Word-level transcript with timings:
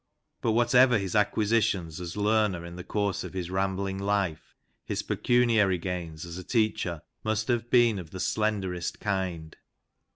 But 0.41 0.53
whatever 0.53 0.97
his 0.97 1.15
acquisitions 1.15 2.01
as 2.01 2.17
learner 2.17 2.65
in 2.65 2.75
the 2.75 2.83
course 2.83 3.23
of 3.23 3.33
his 3.33 3.51
rambling 3.51 3.99
life, 3.99 4.55
his 4.83 5.03
pecuniary 5.03 5.77
gains 5.77 6.25
as 6.25 6.39
a 6.39 6.43
teacher 6.43 7.03
must 7.23 7.49
have 7.49 7.69
been 7.69 7.99
of 7.99 8.09
the 8.09 8.19
slenderest 8.19 8.99
kind. 8.99 9.55